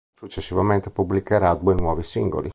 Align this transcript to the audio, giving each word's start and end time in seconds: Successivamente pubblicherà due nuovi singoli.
Successivamente 0.15 0.89
pubblicherà 0.89 1.53
due 1.53 1.75
nuovi 1.75 2.01
singoli. 2.01 2.49